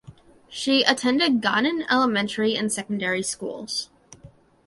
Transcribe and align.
She 0.49 0.81
attended 0.81 1.43
Ghanaian 1.43 1.85
elementary 1.87 2.55
and 2.55 2.73
secondary 2.73 3.21
schools. 3.21 3.89